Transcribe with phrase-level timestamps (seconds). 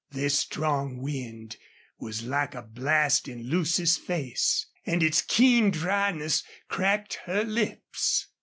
[0.09, 1.57] This strong wind
[1.99, 8.25] was like a blast in Lucy's face, and its keen dryness cracked her lips.